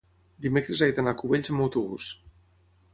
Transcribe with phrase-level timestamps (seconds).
[0.45, 2.13] dimecres he d'anar a Cubells amb autobús.